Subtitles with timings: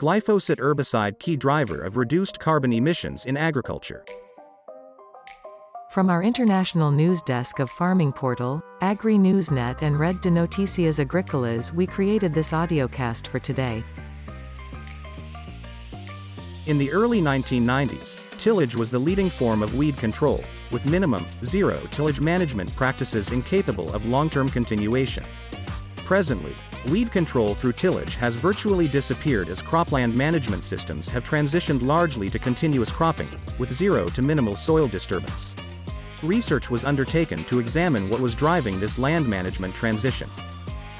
[0.00, 4.02] Glyphosate herbicide key driver of reduced carbon emissions in agriculture.
[5.90, 11.74] From our international news desk of Farming Portal, Agri Newsnet and Red de Noticias Agricolas
[11.74, 13.84] we created this audiocast for today.
[16.64, 21.76] In the early 1990s, tillage was the leading form of weed control, with minimum, zero
[21.90, 25.24] tillage management practices incapable of long-term continuation.
[26.10, 26.56] Presently,
[26.88, 32.38] weed control through tillage has virtually disappeared as cropland management systems have transitioned largely to
[32.40, 33.28] continuous cropping,
[33.60, 35.54] with zero to minimal soil disturbance.
[36.24, 40.28] Research was undertaken to examine what was driving this land management transition.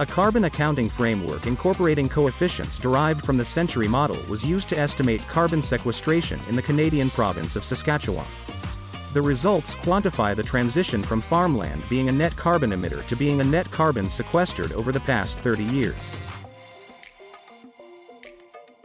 [0.00, 5.24] A carbon accounting framework incorporating coefficients derived from the Century model was used to estimate
[5.28, 8.26] carbon sequestration in the Canadian province of Saskatchewan.
[9.16, 13.44] The results quantify the transition from farmland being a net carbon emitter to being a
[13.44, 16.14] net carbon sequestered over the past 30 years.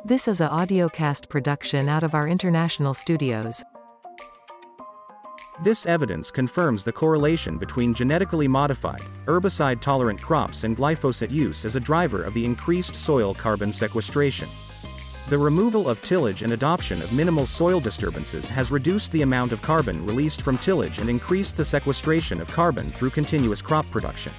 [0.05, 3.61] This is a audiocast production out of our international studios.
[5.65, 11.81] This evidence confirms the correlation between genetically modified, herbicide-tolerant crops and glyphosate use as a
[11.81, 14.47] driver of the increased soil carbon sequestration.
[15.29, 19.61] The removal of tillage and adoption of minimal soil disturbances has reduced the amount of
[19.61, 24.33] carbon released from tillage and increased the sequestration of carbon through continuous crop production.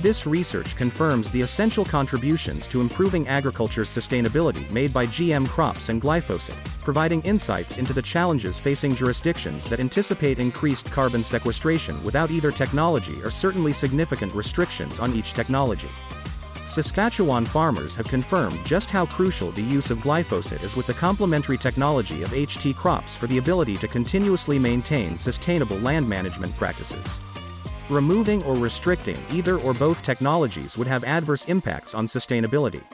[0.00, 6.00] This research confirms the essential contributions to improving agriculture's sustainability made by GM crops and
[6.00, 12.52] glyphosate, providing insights into the challenges facing jurisdictions that anticipate increased carbon sequestration without either
[12.52, 15.88] technology or certainly significant restrictions on each technology.
[16.68, 21.56] Saskatchewan farmers have confirmed just how crucial the use of glyphosate is with the complementary
[21.56, 27.20] technology of HT crops for the ability to continuously maintain sustainable land management practices.
[27.88, 32.84] Removing or restricting either or both technologies would have adverse impacts on sustainability.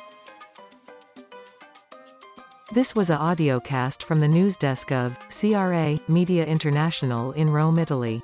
[2.73, 8.23] This was a audiocast from the news desk of CRA Media International in Rome, Italy.